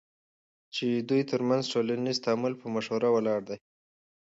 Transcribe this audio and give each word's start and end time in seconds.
چی 0.75 0.87
ددوی 0.99 1.21
ترمنځ 1.31 1.63
ټولنیز 1.73 2.17
تعامل 2.25 2.53
په 2.61 2.67
مشوره 2.75 3.09
ولاړ 3.11 3.39
دی، 3.49 3.57